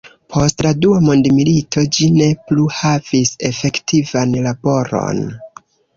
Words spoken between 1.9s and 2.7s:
ĝi ne plu